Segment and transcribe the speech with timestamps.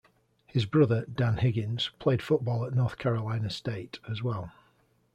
[0.47, 4.51] His brother, Dan Higgins, played football at North Carolina State, as well.